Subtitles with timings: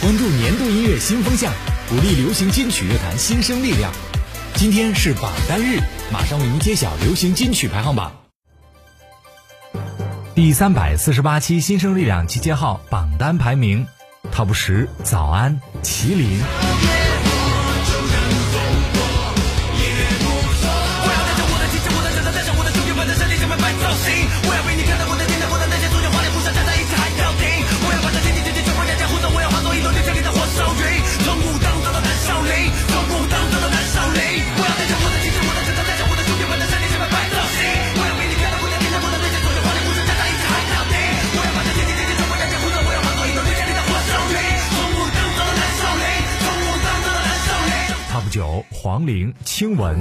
[0.00, 1.52] 关注年度音乐新风向，
[1.88, 3.92] 鼓励流行金曲乐坛新生力量。
[4.54, 5.80] 今天是榜单日，
[6.12, 8.12] 马上为您揭晓流行金曲排行榜。
[10.36, 13.84] 第三百四十八期新生力量集结号榜单排名
[14.32, 16.97] ，Top 十，早安，麒麟。
[48.30, 49.96] 九黄龄亲吻。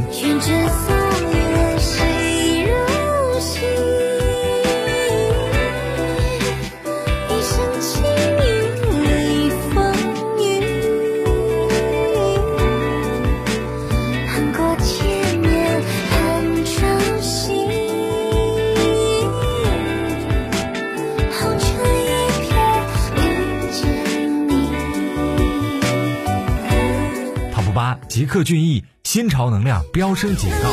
[28.09, 30.69] 吉克隽逸，新潮能量飙升警告。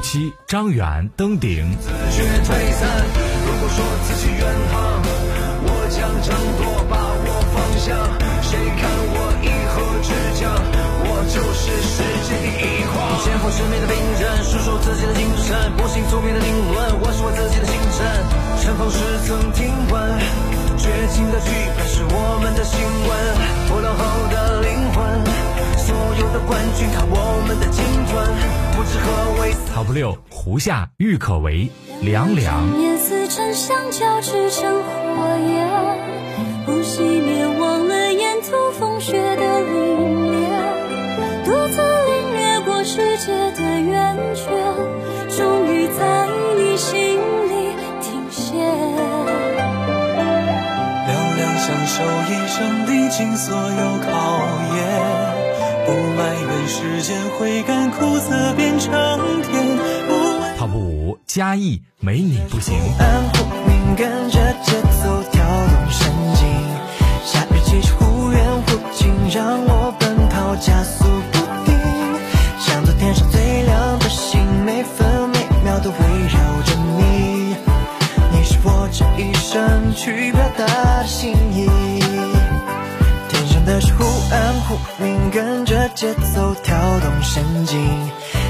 [0.00, 1.76] 七张远登顶。
[1.80, 2.88] 自觉退散。
[3.46, 4.42] 如果说自己远
[4.72, 5.02] 航，
[5.62, 7.94] 我将争夺，把握方向。
[8.42, 10.50] 谁看我以后之将？
[11.04, 12.96] 我就是世界第一狂。
[13.22, 16.76] 肩负使命的兵刃，述说自己的精神，不信宿命的定论。
[17.00, 18.00] 我是我自己的星辰，
[18.64, 18.98] 尘封时
[19.28, 19.94] 曾听闻，
[20.80, 23.10] 绝情的剧本是我们的新闻。
[23.68, 24.02] 破浪后
[24.32, 24.98] 的灵魂，
[25.76, 27.19] 所有的冠军看我。
[29.72, 31.70] Top 六，胡夏郁可唯，
[32.02, 32.78] 凉凉。
[32.78, 35.68] 年似沉香，交织成火焰，
[36.66, 39.70] 不熄灭，忘了沿途风雪的凛
[40.26, 40.48] 冽，
[41.44, 44.44] 独自领略过世界的圆缺，
[45.36, 46.28] 终于在
[46.58, 47.18] 你心
[47.48, 48.52] 里停歇。
[51.06, 54.12] 凉凉相守一生，历经所有考
[54.76, 55.29] 验。
[55.90, 58.92] 不埋怨时间会甘苦涩变成
[59.42, 59.78] 甜。
[60.56, 62.76] Top 五，嘉义没你不行。
[62.96, 66.46] 安忽明跟着节奏跳动神经，
[67.24, 70.99] 夏日气息忽远忽近，让我奔跑加速
[84.70, 87.80] 暗忽明，跟着节奏跳动神经。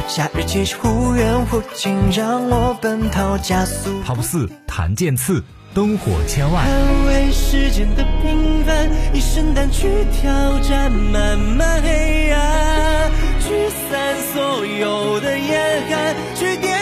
[0.06, 3.90] 夏日气息忽远忽近，让我奔跑加速。
[4.06, 5.42] Top 四，谭健次，
[5.72, 6.66] 灯火千万。
[6.66, 9.88] 捍卫世间的平凡，一生胆去
[10.20, 13.10] 挑战漫漫黑暗，
[13.40, 16.79] 驱散所有的严寒，去点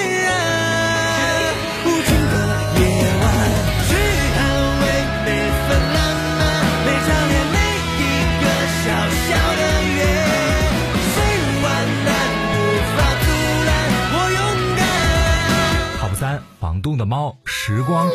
[16.19, 18.05] 三房东的猫，时光。
[18.09, 18.13] 啦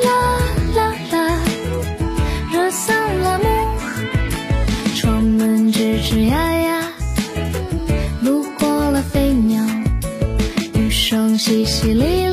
[0.76, 1.40] 啦啦，
[2.52, 3.46] 热桑拉木，
[4.94, 6.92] 窗门吱吱呀呀，
[8.22, 9.64] 路过了飞鸟，
[10.74, 12.33] 雨声淅淅沥沥，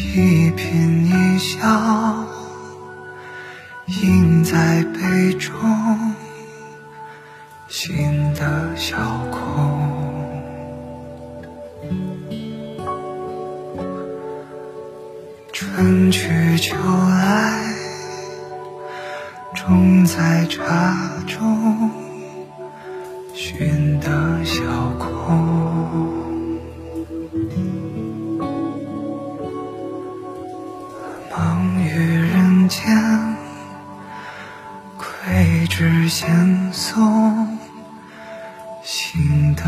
[0.00, 1.58] 一颦一笑，
[3.86, 5.52] 印在杯中，
[7.66, 8.96] 心的小
[9.32, 9.76] 空。
[15.52, 17.74] 春去秋来，
[19.56, 20.96] 种在茶
[21.26, 21.90] 中，
[23.34, 24.62] 寻得小
[24.96, 25.47] 空。
[35.38, 36.26] 爱只先
[36.72, 37.56] 送
[38.82, 39.62] 心得。